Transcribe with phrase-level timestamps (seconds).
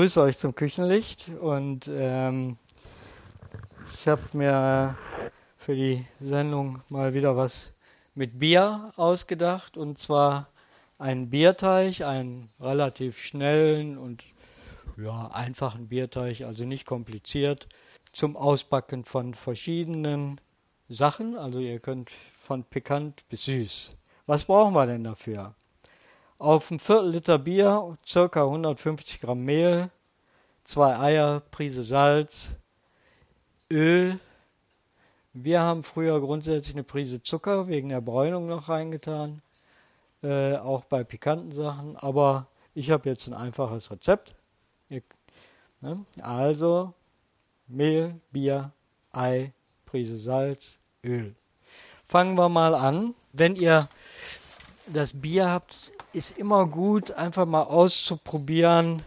[0.00, 2.56] Begrüße euch zum Küchenlicht und ähm,
[3.92, 4.96] ich habe mir
[5.58, 7.74] für die Sendung mal wieder was
[8.14, 10.48] mit Bier ausgedacht und zwar
[10.96, 14.24] einen Bierteig, einen relativ schnellen und
[14.96, 17.68] ja, einfachen Bierteig, also nicht kompliziert,
[18.10, 20.40] zum Ausbacken von verschiedenen
[20.88, 21.36] Sachen.
[21.36, 22.10] Also ihr könnt
[22.40, 23.90] von pikant bis süß.
[24.24, 25.54] Was brauchen wir denn dafür?
[26.40, 28.44] Auf ein Viertel Liter Bier ca.
[28.44, 29.90] 150 Gramm Mehl,
[30.64, 32.52] zwei Eier, Prise Salz,
[33.70, 34.18] Öl.
[35.34, 39.42] Wir haben früher grundsätzlich eine Prise Zucker wegen der Bräunung noch reingetan,
[40.22, 41.98] äh, auch bei pikanten Sachen.
[41.98, 44.34] Aber ich habe jetzt ein einfaches Rezept.
[44.88, 45.02] Ihr,
[45.82, 46.06] ne?
[46.22, 46.94] Also
[47.68, 48.72] Mehl, Bier,
[49.12, 49.52] Ei,
[49.84, 51.34] Prise Salz, Öl.
[52.08, 53.14] Fangen wir mal an.
[53.34, 53.90] Wenn ihr
[54.86, 59.02] das Bier habt, ist immer gut, einfach mal auszuprobieren,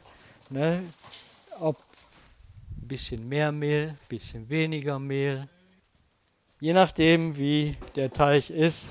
[0.49, 0.83] ne,
[1.59, 1.77] ob
[2.81, 5.47] ein bisschen mehr Mehl, ein bisschen weniger Mehl.
[6.59, 8.89] Je nachdem, wie der Teig ist,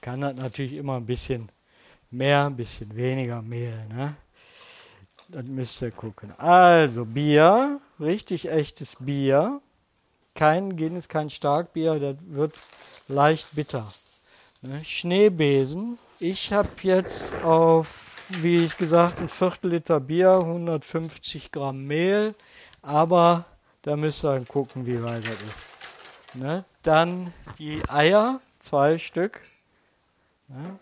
[0.00, 1.48] kann das natürlich immer ein bisschen
[2.10, 3.86] mehr, ein bisschen weniger Mehl.
[3.88, 4.14] Ne?
[5.28, 6.32] Das müsst ihr gucken.
[6.38, 9.60] Also Bier, richtig echtes Bier.
[10.34, 12.54] Kein Guinness, kein Starkbier, das wird
[13.08, 13.86] leicht bitter.
[14.62, 14.84] Ne?
[14.84, 22.36] Schneebesen, ich habe jetzt auf, wie ich gesagt, ein Viertel Liter Bier, 150 Gramm Mehl,
[22.80, 23.44] aber
[23.82, 26.36] da müsst ihr dann gucken, wie weit das ist.
[26.36, 26.64] Ne?
[26.82, 29.42] Dann die Eier, zwei Stück.
[30.46, 30.78] Ne?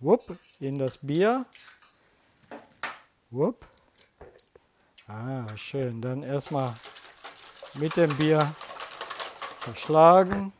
[0.00, 1.44] Wupp, in das Bier.
[3.30, 3.66] Wupp.
[5.06, 6.00] Ah, schön.
[6.00, 6.74] Dann erstmal
[7.74, 8.50] mit dem Bier
[9.58, 10.54] verschlagen.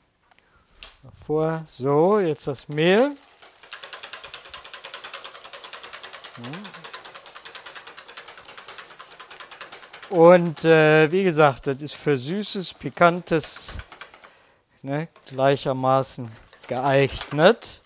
[1.02, 1.64] Davor.
[1.66, 3.16] So, jetzt das Mehl.
[10.08, 13.78] Und äh, wie gesagt, das ist für süßes, pikantes
[14.82, 16.30] ne, gleichermaßen
[16.66, 17.80] geeignet.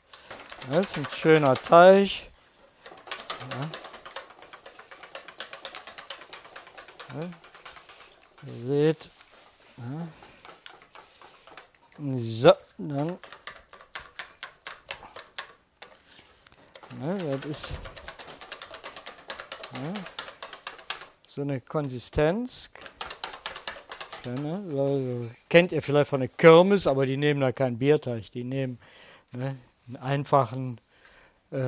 [0.71, 2.31] Das ist ein schöner Teig.
[3.51, 3.69] Ja.
[7.21, 7.29] Ja.
[8.47, 9.11] Ihr seht.
[9.77, 10.09] Ja.
[12.17, 13.19] So, dann
[17.01, 17.73] Ne, das ist
[21.27, 22.71] so eine Konsistenz.
[25.49, 28.79] Kennt ihr vielleicht von der Kirmes, aber die nehmen da keinen Bierteig, die nehmen
[29.33, 30.81] ne, einen einfachen
[31.51, 31.59] äh,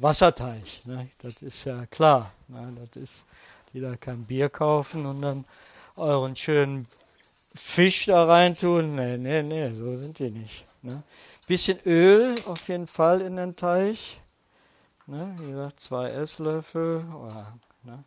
[0.00, 0.64] Wasserteig.
[0.84, 2.32] Ne, das ist ja klar.
[2.48, 3.24] Ne, das ist,
[3.72, 5.44] die da kein Bier kaufen und dann
[5.96, 6.86] euren schönen
[7.54, 8.96] Fisch da reintun.
[8.96, 10.64] Nee, nee, nee, so sind die nicht.
[10.82, 11.02] Ne.
[11.46, 13.98] Bisschen Öl auf jeden Fall in den Teig.
[15.10, 15.34] Ne?
[15.40, 17.04] Wie gesagt, zwei Esslöffel.
[17.12, 18.04] Oder, ne?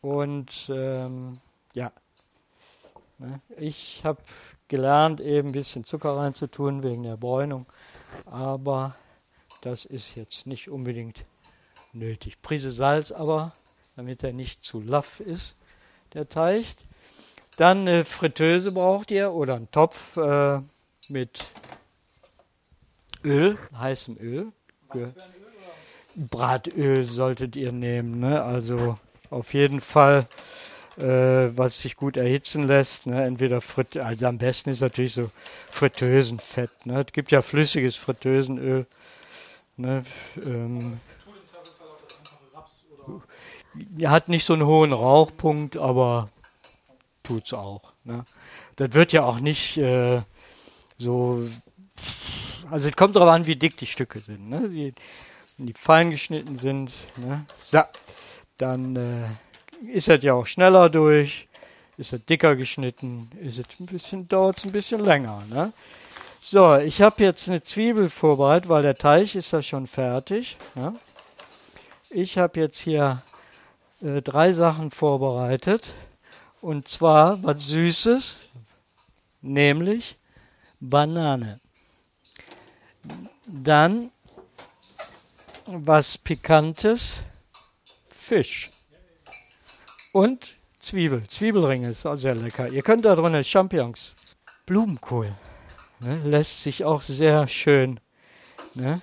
[0.00, 1.38] Und ähm,
[1.72, 1.92] ja,
[3.18, 3.40] ne?
[3.56, 4.20] ich habe
[4.66, 7.66] gelernt, eben ein bisschen Zucker reinzutun wegen der Bräunung.
[8.24, 8.96] Aber
[9.60, 11.24] das ist jetzt nicht unbedingt
[11.92, 12.42] nötig.
[12.42, 13.52] Prise Salz aber,
[13.94, 15.54] damit er nicht zu laff ist,
[16.12, 16.66] der Teig.
[17.56, 20.60] Dann eine Fritteuse braucht ihr oder einen Topf äh,
[21.08, 21.52] mit
[23.22, 24.52] Öl, heißem Öl.
[26.16, 28.20] Bratöl solltet ihr nehmen.
[28.20, 28.42] Ne?
[28.42, 28.98] Also
[29.30, 30.26] auf jeden Fall,
[30.96, 33.06] äh, was sich gut erhitzen lässt.
[33.06, 33.24] Ne?
[33.24, 35.30] Entweder Frit also am besten ist natürlich so
[35.70, 36.86] Fritteusenfett.
[36.86, 37.04] Ne?
[37.06, 38.86] Es gibt ja flüssiges Fritteusenöl.
[39.76, 40.04] Ne?
[40.42, 40.98] Ähm,
[44.04, 46.30] hat nicht so einen hohen Rauchpunkt, aber
[47.22, 47.92] tut's auch.
[48.04, 48.24] Ne?
[48.76, 50.22] Das wird ja auch nicht äh,
[50.96, 51.46] so
[52.70, 54.48] also es kommt darauf an, wie dick die Stücke sind.
[54.48, 54.68] Ne?
[54.68, 54.94] Die,
[55.56, 57.44] wenn die fein geschnitten sind, ne?
[57.58, 57.82] so,
[58.58, 59.28] dann äh,
[59.92, 61.48] ist es ja auch schneller durch.
[61.98, 65.42] Ist es dicker geschnitten, ist es ein bisschen, dauert es ein bisschen länger.
[65.48, 65.72] Ne?
[66.40, 70.58] So, ich habe jetzt eine Zwiebel vorbereitet, weil der Teig ist ja schon fertig.
[70.74, 70.92] Ne?
[72.10, 73.22] Ich habe jetzt hier
[74.02, 75.94] äh, drei Sachen vorbereitet.
[76.60, 78.46] Und zwar was Süßes,
[79.40, 80.16] nämlich
[80.80, 81.60] Banane.
[83.46, 84.10] Dann
[85.66, 87.22] was Pikantes,
[88.08, 88.70] Fisch
[90.12, 91.26] und Zwiebel.
[91.28, 92.68] Zwiebelringe ist auch sehr lecker.
[92.68, 94.14] Ihr könnt da drunter Champignons,
[94.64, 95.34] Blumenkohl.
[96.00, 97.98] Ne, lässt sich auch sehr schön.
[98.74, 99.00] Ne?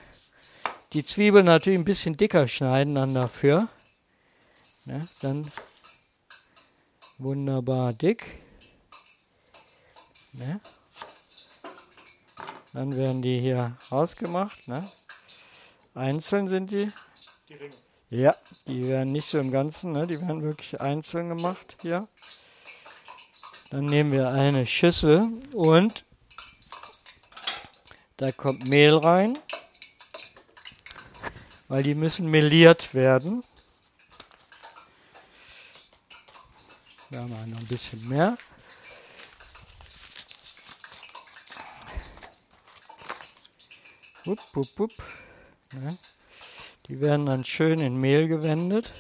[0.94, 3.68] Die Zwiebeln natürlich ein bisschen dicker schneiden dann dafür.
[4.86, 5.08] Ne?
[5.22, 5.52] Dann
[7.18, 8.40] wunderbar dick.
[10.34, 10.62] Ne?
[12.74, 14.68] Dann werden die hier rausgemacht.
[14.68, 14.92] Ne?
[15.96, 16.92] Einzeln sind die.
[17.50, 17.76] Die Ringe.
[18.10, 18.36] Ja,
[18.68, 20.06] die werden nicht so im Ganzen, ne?
[20.06, 22.08] die werden wirklich einzeln gemacht hier.
[23.72, 26.06] Dann nehmen wir eine Schüssel und
[28.18, 29.40] da kommt Mehl rein,
[31.68, 33.44] weil die müssen meliert werden.
[37.10, 38.38] Da haben wir noch ein bisschen mehr.
[44.26, 45.23] Wupp, wupp, wupp.
[45.74, 45.98] Ne?
[46.88, 48.92] Die werden dann schön in Mehl gewendet.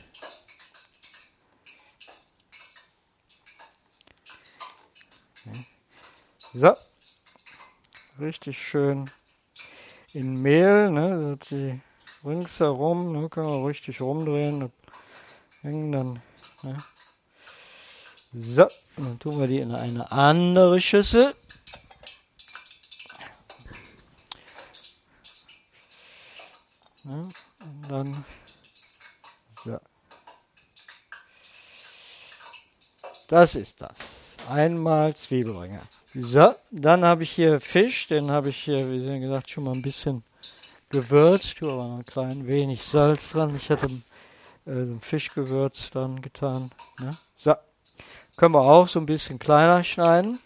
[6.55, 6.75] So,
[8.19, 9.09] richtig schön
[10.13, 11.81] in Mehl, ne, dass sie
[12.23, 14.71] ringsherum, ne, können wir richtig rumdrehen,
[15.61, 16.21] hängen dann.
[16.61, 16.83] Ne.
[18.33, 18.67] So,
[18.97, 21.33] dann tun wir die in eine andere Schüssel.
[27.03, 27.21] Ne,
[27.59, 28.25] und dann
[29.63, 29.79] so.
[33.27, 34.35] Das ist das.
[34.49, 35.81] Einmal Zwiebelringe.
[36.13, 39.81] So, dann habe ich hier Fisch, den habe ich hier, wie gesagt, schon mal ein
[39.81, 40.23] bisschen
[40.89, 41.57] gewürzt.
[41.57, 43.55] Tue aber noch ein klein wenig Salz dran.
[43.55, 46.71] Ich hatte äh, so ein Fischgewürz dann getan.
[46.99, 47.17] Ne?
[47.35, 47.55] So,
[48.37, 50.39] können wir auch so ein bisschen kleiner schneiden.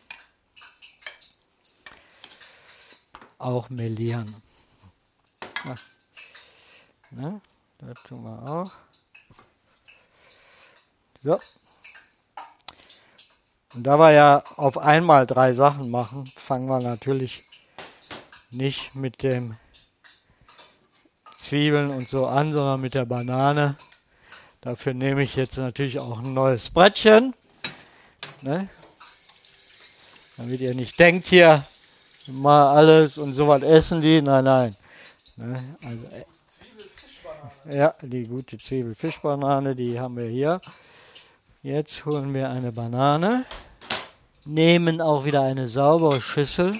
[3.37, 4.41] Auch melieren.
[7.11, 7.41] Ne?
[7.79, 8.71] Das tun wir auch.
[11.23, 11.39] So.
[13.73, 17.43] Und da wir ja auf einmal drei Sachen machen, fangen wir natürlich
[18.49, 19.57] nicht mit dem
[21.37, 23.75] Zwiebeln und so an, sondern mit der Banane.
[24.61, 27.33] Dafür nehme ich jetzt natürlich auch ein neues Brettchen.
[28.41, 28.69] Ne?
[30.37, 31.63] Damit ihr nicht denkt hier
[32.27, 34.21] mal alles und sowas essen die.
[34.21, 34.75] Nein, nein.
[35.35, 35.77] Ne?
[35.83, 36.25] Also, äh,
[37.69, 40.61] ja, die gute Zwiebelfischbanane, die haben wir hier.
[41.61, 43.45] Jetzt holen wir eine Banane,
[44.45, 46.79] nehmen auch wieder eine saubere Schüssel,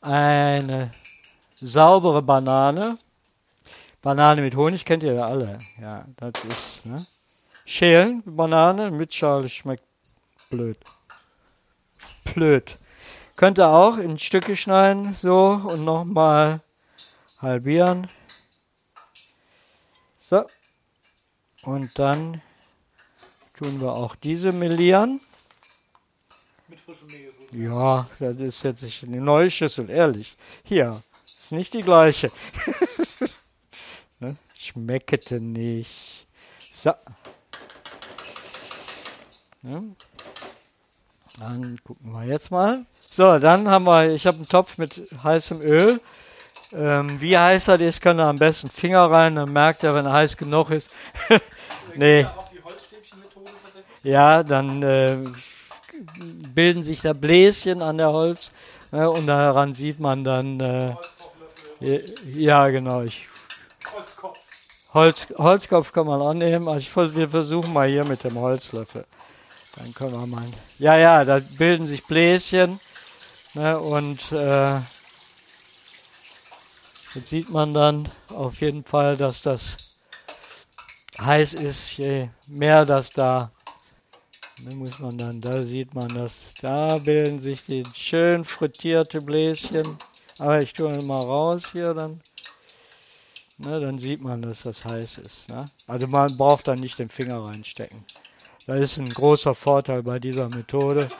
[0.00, 0.90] eine
[1.60, 2.98] saubere Banane,
[4.02, 7.06] Banane mit Honig kennt ihr ja alle, ja, das ist, ne?
[7.64, 9.84] Schälen, Banane mit Schale schmeckt
[10.50, 10.78] blöd.
[12.34, 12.76] Blöd.
[13.36, 16.60] Könnt ihr auch in Stücke schneiden, so, und nochmal
[17.42, 18.08] halbieren.
[20.30, 20.46] So,
[21.64, 22.40] und dann
[23.54, 25.20] tun wir auch diese melieren.
[26.68, 27.32] Mit frischem Mehl.
[27.52, 30.36] Ja, das ist jetzt eine neue Schüssel, ehrlich.
[30.64, 31.02] Hier,
[31.36, 32.32] ist nicht die gleiche.
[34.20, 34.36] ne?
[34.54, 36.26] Schmeckete nicht.
[36.72, 36.94] So.
[39.60, 39.94] Ne?
[41.38, 42.86] Dann gucken wir jetzt mal.
[43.10, 46.00] So, dann haben wir, ich habe einen Topf mit heißem Öl.
[46.74, 50.06] Ähm, wie heiß das ist, kann er am besten Finger rein, dann merkt er, wenn
[50.06, 50.90] er heiß genug ist.
[51.94, 52.26] nee.
[54.02, 55.18] Ja, dann äh,
[56.54, 58.50] bilden sich da Bläschen an der Holz
[58.90, 60.60] ne, und daran sieht man dann.
[60.60, 60.94] Äh,
[62.34, 63.02] ja, genau.
[63.02, 63.28] Ich,
[63.92, 64.38] Holzkopf.
[64.94, 66.68] Holz, Holzkopf kann man annehmen.
[66.68, 69.04] Also ich, wir versuchen mal hier mit dem Holzlöffel.
[69.76, 70.44] Dann können wir mal.
[70.78, 72.80] Ja, ja, da bilden sich Bläschen.
[73.54, 74.78] Ne, und äh,
[77.14, 79.76] Jetzt sieht man dann auf jeden Fall, dass das
[81.20, 83.50] heiß ist, je mehr das da,
[84.64, 89.98] dann muss man dann, da sieht man das, da bilden sich die schön frittierte Bläschen.
[90.38, 92.20] Aber ich tue mal raus hier, dann,
[93.58, 95.48] ne, dann sieht man, dass das heiß ist.
[95.50, 95.68] Ne?
[95.86, 98.04] Also man braucht dann nicht den Finger reinstecken.
[98.66, 101.10] Das ist ein großer Vorteil bei dieser Methode.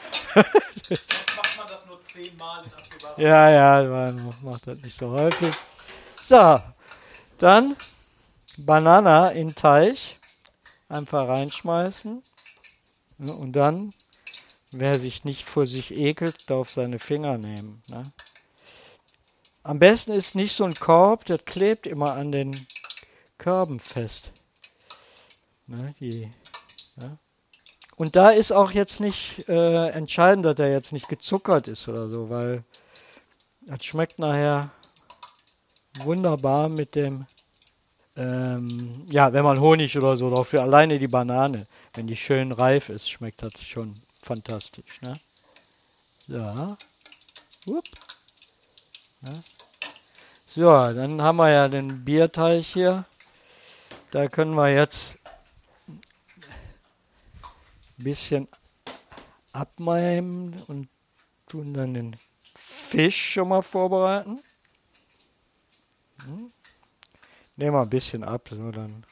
[0.89, 1.07] Jetzt
[1.37, 5.55] macht man das nur zehnmal in absehbarer Ja, ja, man macht das nicht so häufig.
[6.23, 6.63] So,
[7.39, 7.77] dann
[8.57, 10.21] Banana in Teich
[10.89, 12.23] einfach reinschmeißen.
[13.19, 13.93] Und dann,
[14.71, 17.83] wer sich nicht vor sich ekelt, darf seine Finger nehmen.
[17.89, 18.05] Ne?
[19.65, 22.67] Am besten ist nicht so ein Korb, der klebt immer an den
[23.39, 24.31] Körben fest.
[25.67, 26.31] Ne, die,
[27.01, 27.17] ja.
[27.97, 32.09] Und da ist auch jetzt nicht äh, entscheidend, dass er jetzt nicht gezuckert ist oder
[32.09, 32.65] so, weil
[33.63, 34.71] das schmeckt nachher
[36.01, 37.27] wunderbar mit dem,
[38.17, 42.53] ähm, ja, wenn man Honig oder so drauf will, alleine die Banane, wenn die schön
[42.53, 45.01] reif ist, schmeckt das schon fantastisch.
[45.03, 45.15] Ne?
[46.29, 46.77] So.
[47.67, 47.85] Upp.
[49.23, 49.33] Ja.
[50.55, 53.05] So, dann haben wir ja den Bierteig hier.
[54.11, 55.17] Da können wir jetzt
[55.87, 56.01] ein
[58.05, 58.49] bisschen
[59.53, 60.89] abmeimen und
[61.47, 62.17] tun dann den
[62.55, 64.43] Fisch schon mal vorbereiten.
[67.57, 69.05] Nehme mal ein bisschen ab, so dann.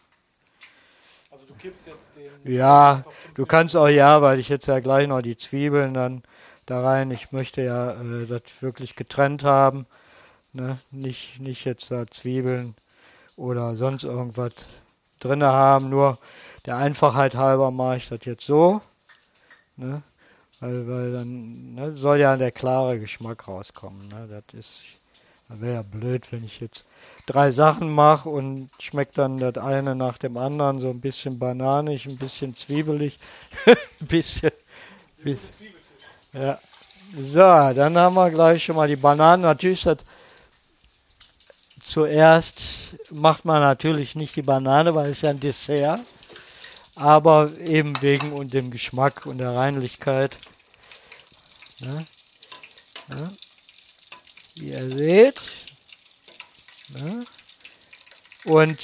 [1.31, 2.52] Also du kippst jetzt den.
[2.52, 6.23] Ja, du kannst auch ja, weil ich jetzt ja gleich noch die Zwiebeln dann
[6.67, 7.11] da rein.
[7.11, 9.87] Ich möchte ja äh, das wirklich getrennt haben.
[10.52, 10.79] Ne?
[10.90, 12.75] Nicht, nicht jetzt da Zwiebeln
[13.37, 14.52] oder sonst irgendwas
[15.21, 15.88] drin haben.
[15.90, 16.19] Nur
[16.67, 18.81] der Einfachheit halber mache ich das jetzt so.
[19.76, 20.02] Ne?
[20.61, 24.09] Weil, weil dann ne, soll ja der klare Geschmack rauskommen.
[24.09, 24.29] Ne?
[24.29, 24.83] Das ist,
[25.59, 26.85] wäre ja blöd, wenn ich jetzt
[27.26, 32.07] drei Sachen mache und schmeckt dann das eine nach dem anderen, so ein bisschen bananig,
[32.07, 33.19] ein bisschen zwiebelig,
[33.66, 34.52] ein bisschen,
[35.23, 35.50] bisschen
[36.33, 36.59] ja.
[37.12, 39.42] So, dann haben wir gleich schon mal die Bananen.
[39.42, 40.04] Natürlich ist das
[41.90, 42.62] zuerst
[43.11, 46.00] macht man natürlich nicht die Banane, weil es ja ein Dessert,
[46.95, 50.38] aber eben wegen und dem Geschmack und der Reinlichkeit.
[51.78, 51.95] Ja.
[53.09, 53.30] Ja.
[54.54, 55.40] Wie ihr seht.
[56.95, 57.23] Ja.
[58.45, 58.78] Und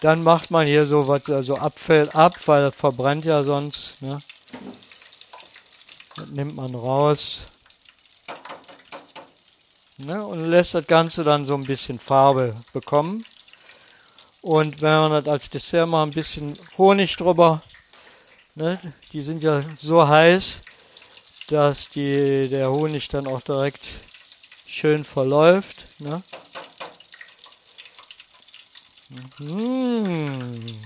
[0.00, 4.02] dann macht man hier so was, also abfällt ab, weil das verbrennt ja sonst.
[4.02, 4.20] Ne?
[6.16, 7.42] Das nimmt man raus.
[9.98, 13.24] Ne, und lässt das Ganze dann so ein bisschen Farbe bekommen.
[14.42, 17.62] Und wenn man das als Dessert mal ein bisschen Honig drüber,
[18.56, 18.78] ne,
[19.12, 20.62] die sind ja so heiß,
[21.48, 23.84] dass die, der Honig dann auch direkt
[24.66, 26.00] schön verläuft.
[26.00, 26.22] Ne.
[29.38, 30.76] Mmh.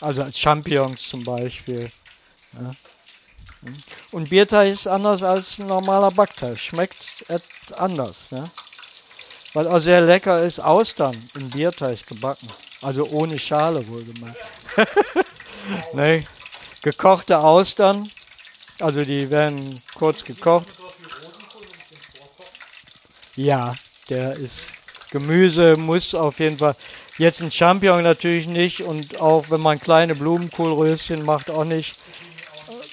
[0.00, 1.90] Also als Champignons zum Beispiel.
[2.52, 2.76] Ne.
[4.10, 6.58] Und Bierteig ist anders als ein normaler Backteig.
[6.58, 7.24] Schmeckt
[7.76, 8.30] anders.
[8.30, 8.50] Ne?
[9.54, 12.48] Was auch sehr lecker ist, Austern in Bierteig gebacken.
[12.82, 14.38] Also ohne Schale wohlgemerkt.
[15.94, 16.24] ne?
[16.82, 18.10] Gekochte Austern.
[18.80, 20.66] Also die werden kurz gekocht.
[23.36, 23.74] Ja,
[24.08, 24.58] der ist.
[25.10, 26.74] Gemüse muss auf jeden Fall.
[27.18, 31.94] Jetzt ein Champignon natürlich nicht und auch wenn man kleine Blumenkohlröschen macht, auch nicht.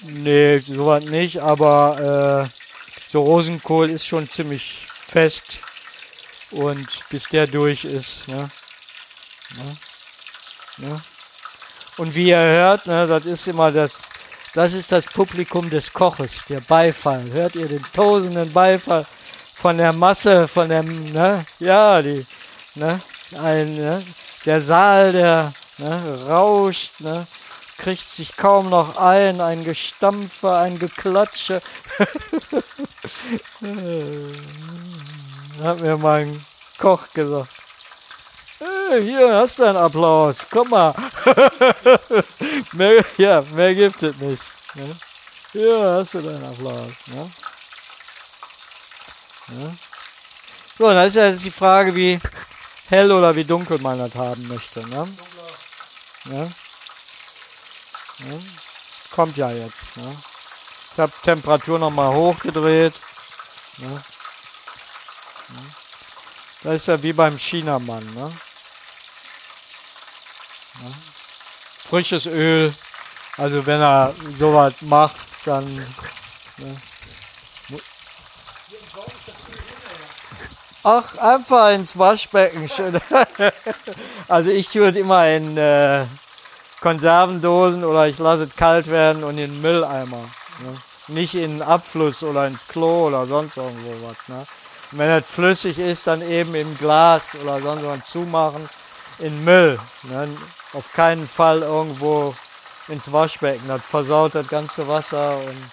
[0.03, 2.61] Nee, sowas nicht, aber äh,
[3.07, 5.59] so Rosenkohl ist schon ziemlich fest
[6.51, 8.27] und bis der durch ist.
[8.27, 8.49] Ne?
[9.57, 9.77] Ne?
[10.77, 11.01] Ne?
[11.97, 13.99] Und wie ihr hört, ne, das ist immer das,
[14.53, 17.23] das ist das Publikum des Koches, der Beifall.
[17.31, 19.05] Hört ihr den tosenden Beifall
[19.55, 22.25] von der Masse, von dem, ne, ja, die,
[22.75, 22.99] ne,
[23.41, 24.03] ein, ne,
[24.45, 27.25] der Saal, der ne, rauscht, ne,
[27.77, 31.61] kriegt sich kaum noch ein, ein Gestampfe, ein Geklatsche.
[35.63, 36.45] Hat mir mein
[36.77, 37.60] Koch gesagt.
[38.99, 40.93] Hier hast du einen Applaus, komm mal.
[42.73, 44.43] mehr, ja, mehr gibt es nicht.
[44.73, 44.95] Ne?
[45.53, 46.91] Hier hast du deinen Applaus.
[47.07, 47.31] Ne?
[49.47, 49.73] Ja.
[50.77, 52.19] So, dann ist ja jetzt die Frage, wie
[52.89, 54.85] hell oder wie dunkel man das haben möchte.
[54.87, 55.07] Ne?
[56.25, 56.49] Ja.
[58.19, 58.43] Ne?
[59.11, 59.95] Kommt ja jetzt.
[59.95, 60.17] Ne?
[60.91, 62.93] Ich habe Temperatur nochmal hochgedreht.
[63.77, 64.03] Ne?
[66.63, 68.05] Das ist ja wie beim Chinamann.
[68.13, 68.31] Ne?
[71.89, 72.73] Frisches Öl.
[73.37, 75.65] Also wenn er sowas macht, dann.
[76.57, 76.77] Ne?
[80.83, 82.69] Ach, einfach ins Waschbecken.
[84.27, 86.05] also ich würde immer in äh,
[86.81, 90.17] Konservendosen oder ich lasse es kalt werden und in Mülleimer.
[90.17, 90.81] Ne?
[91.09, 94.27] Nicht in Abfluss oder ins Klo oder sonst irgendwo was.
[94.27, 94.43] Ne?
[94.91, 98.67] Wenn es flüssig ist, dann eben im Glas oder sonst was zumachen
[99.19, 99.79] in Müll.
[100.03, 100.27] Ne?
[100.73, 102.33] Auf keinen Fall irgendwo
[102.87, 103.67] ins Waschbecken.
[103.67, 105.37] Das versaut das ganze Wasser.
[105.37, 105.71] Und,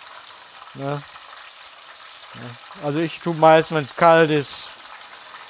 [0.75, 1.02] ne?
[2.85, 4.64] Also ich tue meist, wenn es kalt ist,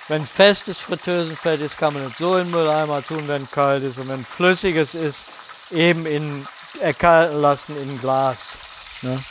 [0.08, 3.98] wenn festes Fritteusenfett ist, kann man es so in den Mülleimer tun, wenn kalt ist.
[3.98, 5.26] Und wenn flüssiges ist,
[5.70, 6.46] eben in
[6.80, 8.46] erkalten lassen in Glas.
[9.02, 9.22] Ne?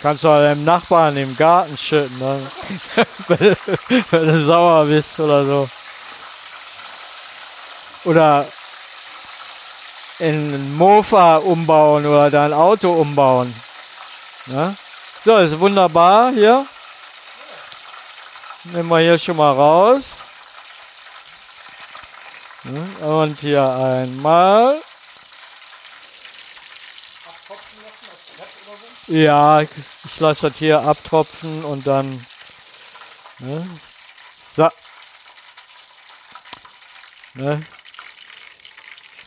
[0.00, 2.50] Kannst du auch deinem Nachbarn im Garten schütten, ne?
[4.10, 5.68] wenn du sauer bist oder so.
[8.04, 8.46] Oder
[10.18, 13.52] in ein Mofa umbauen oder dein Auto umbauen.
[14.46, 14.76] Ne?
[15.24, 16.66] So, ist wunderbar hier.
[18.64, 20.22] Nehmen wir hier schon mal raus.
[23.00, 24.80] Und hier einmal.
[29.08, 29.70] Ja, ich,
[30.04, 32.24] ich lasse das hier abtropfen und dann.
[33.40, 33.68] Ne?
[34.54, 34.70] So.
[37.34, 37.66] Ne?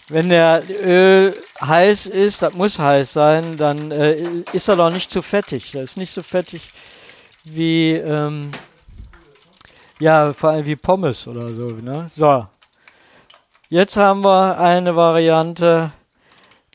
[0.08, 4.22] Wenn der Öl heiß ist, das muss heiß sein, dann äh,
[4.54, 5.72] ist er doch nicht zu fettig.
[5.72, 6.72] Das ist nicht so fettig
[7.44, 7.94] wie.
[7.94, 8.52] Ähm,
[10.00, 11.68] Ja, vor allem wie Pommes oder so.
[11.72, 12.12] Ne?
[12.16, 12.46] So.
[13.70, 15.92] Jetzt haben wir eine Variante.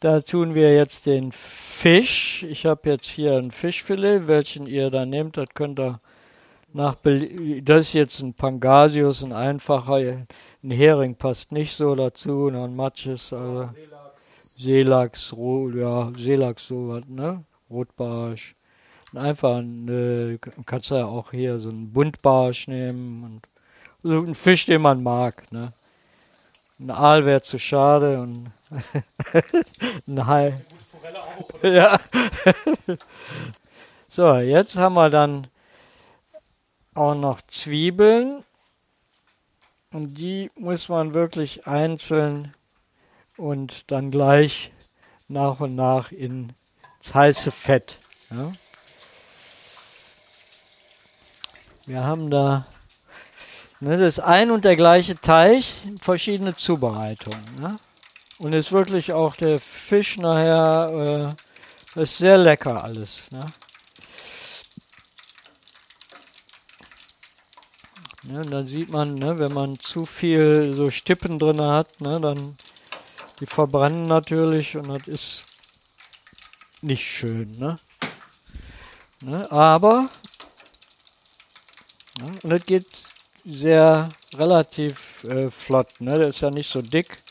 [0.00, 2.42] Da tun wir jetzt den Fisch.
[2.48, 5.36] Ich habe jetzt hier ein Fischfilet, welchen ihr da nehmt.
[5.36, 6.00] Das könnt ihr
[6.72, 9.96] nach Bel Das ist jetzt ein Pangasius, ein einfacher.
[10.62, 12.48] Ein Hering passt nicht so dazu.
[12.48, 13.68] Ein Matches, also
[14.56, 17.44] Seelachs, Ro ja, Seelachs, sowas, ne?
[17.70, 18.54] Rotbarsch.
[19.14, 23.24] Einfach ein, äh, kannst du ja auch hier so einen Buntbarsch nehmen.
[23.24, 23.48] Und
[24.02, 25.70] so ein Fisch, den man mag, ne?
[26.78, 28.50] Ein Aal wäre zu schade und
[30.06, 30.54] ein Hai.
[31.62, 32.00] Ja.
[34.08, 35.46] so, jetzt haben wir dann
[37.00, 38.44] auch noch Zwiebeln.
[39.92, 42.54] Und die muss man wirklich einzeln
[43.36, 44.70] und dann gleich
[45.26, 46.52] nach und nach ins
[47.12, 47.98] heiße Fett.
[48.30, 48.52] Ja.
[51.86, 52.66] Wir haben da
[53.80, 55.64] ne, das ein und der gleiche Teig,
[56.00, 57.60] verschiedene Zubereitungen.
[57.60, 57.76] Ne?
[58.38, 61.34] Und ist wirklich auch der Fisch nachher,
[61.96, 63.22] äh, ist sehr lecker alles.
[63.32, 63.44] Ne?
[68.24, 72.56] Ja, dann sieht man, ne, wenn man zu viel so Stippen drin hat, ne, dann
[73.40, 75.44] die verbrennen natürlich und das ist
[76.82, 77.50] nicht schön.
[77.58, 77.78] Ne?
[79.22, 80.10] Ne, aber
[82.20, 82.86] ne, und das geht
[83.46, 85.88] sehr relativ äh, flott.
[86.00, 86.18] Ne?
[86.18, 87.22] Der ist ja nicht so dick.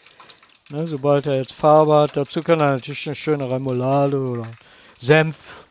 [0.70, 0.88] Ne?
[0.88, 4.48] Sobald er jetzt Farbe hat, dazu kann er natürlich eine schöne Remoulade oder
[4.98, 5.66] Senf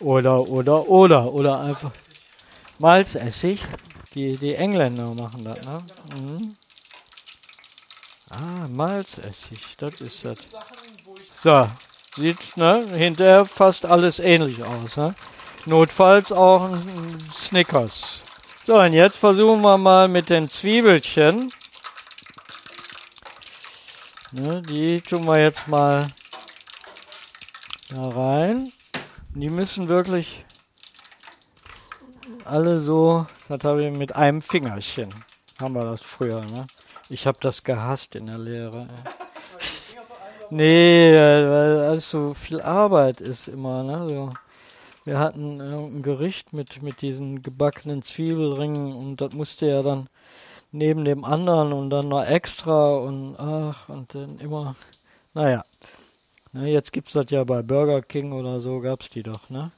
[0.00, 1.92] oder oder oder oder einfach
[2.78, 3.60] Malzessig.
[4.16, 5.82] Die, die Engländer machen das, ne?
[6.18, 6.56] Mhm.
[8.30, 10.38] Ah, Malzessig, das ist das.
[11.42, 11.68] So,
[12.14, 14.96] sieht ne, hinterher fast alles ähnlich aus.
[14.96, 15.14] Ne?
[15.66, 18.22] Notfalls auch ein Snickers.
[18.66, 21.52] So, und jetzt versuchen wir mal mit den Zwiebelchen.
[24.32, 26.10] Ne, die tun wir jetzt mal
[27.90, 28.72] da rein.
[29.34, 30.46] Die müssen wirklich
[32.46, 35.14] alle so, das habe ich mit einem Fingerchen,
[35.60, 36.66] haben wir das früher, ne?
[37.08, 38.88] Ich habe das gehasst in der Lehre.
[40.50, 44.14] nee, weil es so viel Arbeit ist immer, ne?
[44.14, 44.32] So.
[45.04, 50.08] Wir hatten ein Gericht mit, mit diesen gebackenen Zwiebelringen und das musste ja dann
[50.72, 54.74] neben dem anderen und dann noch extra und ach, und dann immer,
[55.34, 55.62] naja.
[56.52, 59.70] Ne, jetzt gibt's das ja bei Burger King oder so, gab's die doch, ne?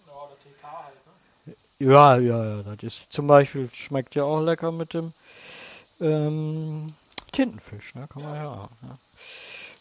[1.81, 5.13] Ja, ja, ja, das ist zum Beispiel, schmeckt ja auch lecker mit dem
[6.01, 6.93] ähm,
[7.31, 8.07] Tintenfisch, ne?
[8.13, 8.69] Kann man ja, auch.
[8.83, 8.99] Ne?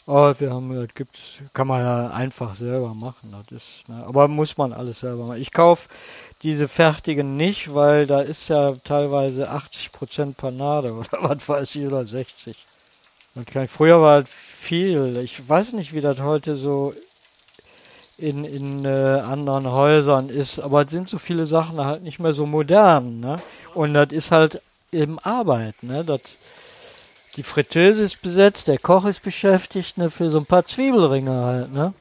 [0.05, 1.19] Oh, wir haben, das gibt's,
[1.53, 3.33] kann man ja einfach selber machen.
[3.33, 4.05] Das ist, ne?
[4.05, 5.41] aber muss man alles selber machen.
[5.41, 5.89] Ich kaufe
[6.43, 12.05] diese fertigen nicht, weil da ist ja teilweise 80% Panade oder was weiß ich, oder
[12.05, 12.65] 60.
[13.67, 15.17] Früher war halt viel.
[15.17, 16.93] Ich weiß nicht, wie das heute so
[18.17, 22.33] in, in äh, anderen Häusern ist, aber es sind so viele Sachen halt nicht mehr
[22.33, 23.37] so modern, ne?
[23.75, 26.03] Und das ist halt eben Arbeit, ne?
[26.03, 26.21] Das,
[27.35, 30.09] die Fritteuse ist besetzt, der Koch ist beschäftigt, ne?
[30.09, 31.93] Für so ein paar Zwiebelringe halt, ne?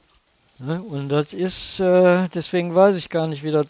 [0.59, 0.83] ne?
[0.83, 3.69] Und das ist, äh, deswegen weiß ich gar nicht, wie das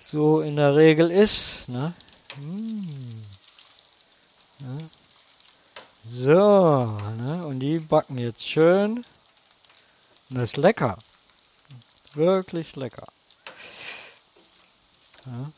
[0.00, 1.92] so in der Regel ist, ne?
[2.36, 2.86] Hm.
[4.60, 4.90] ne?
[6.12, 7.44] So, ne?
[7.44, 9.04] Und die backen jetzt schön.
[10.30, 10.96] Und das ist lecker.
[12.14, 13.06] Wirklich lecker.
[15.26, 15.52] Ja.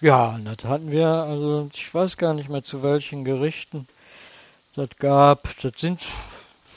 [0.00, 3.86] ja, das hatten wir, also ich weiß gar nicht mehr zu welchen Gerichten
[4.74, 5.48] das gab.
[5.60, 6.00] Das sind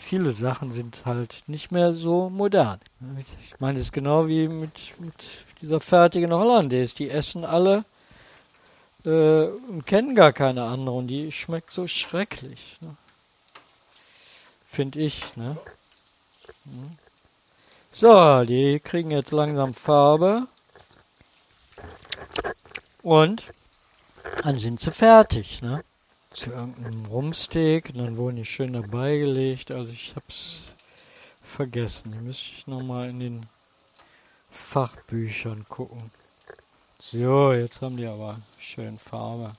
[0.05, 2.79] viele Sachen sind halt nicht mehr so modern.
[3.19, 6.93] Ich meine, es ist genau wie mit, mit dieser fertigen Hollandaise.
[6.95, 7.85] Die essen alle
[9.03, 12.77] äh, und kennen gar keine andere und die schmeckt so schrecklich.
[12.81, 12.95] Ne?
[14.67, 15.23] Finde ich.
[15.35, 15.57] Ne?
[16.65, 16.97] Hm.
[17.97, 20.47] So, die kriegen jetzt langsam Farbe.
[23.01, 23.53] Und
[24.43, 25.81] dann sind sie fertig, ne?
[26.31, 29.71] Zu irgendeinem Rumsteak, dann wurden die schön dabei gelegt.
[29.71, 30.73] Also ich hab's
[31.41, 32.11] vergessen.
[32.11, 33.45] Die müsste ich nochmal in den
[34.51, 36.11] Fachbüchern gucken.
[36.99, 39.55] So, jetzt haben die aber schön Farbe.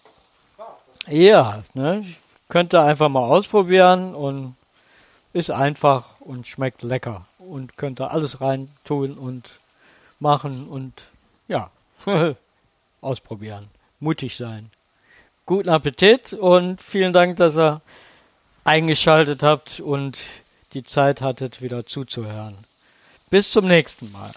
[1.07, 2.05] Ja, ne?
[2.51, 4.57] Könnt ihr einfach mal ausprobieren und
[5.33, 9.61] ist einfach und schmeckt lecker und könnt da alles rein tun und
[10.21, 10.93] machen und
[11.49, 11.71] ja,
[13.01, 13.69] ausprobieren.
[14.01, 14.71] Mutig sein.
[15.47, 17.81] Guten Appetit und vielen Dank, dass ihr
[18.65, 20.19] eingeschaltet habt und
[20.73, 22.57] die Zeit hattet, wieder zuzuhören.
[23.31, 24.33] Bis zum nächsten Mal.